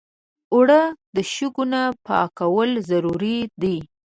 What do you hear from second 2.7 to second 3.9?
ضروري دي